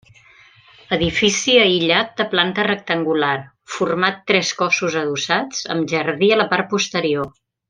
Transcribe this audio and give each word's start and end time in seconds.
Edifici 0.95 1.53
aïllat 1.65 2.15
de 2.21 2.25
planta 2.31 2.65
rectangular, 2.69 3.35
format 3.77 4.19
tres 4.33 4.53
cossos 4.63 4.99
adossats, 5.03 5.63
amb 5.77 5.95
jardí 5.97 6.33
a 6.39 6.45
la 6.45 6.53
part 6.57 6.73
posterior. 6.77 7.35